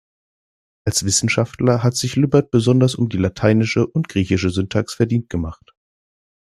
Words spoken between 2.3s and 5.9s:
besonders um die lateinische und griechische Syntax verdient gemacht.